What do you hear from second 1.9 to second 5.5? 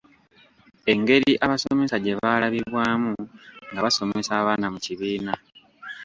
gye baalabibwamu nga basomesa abaana mu kibiina.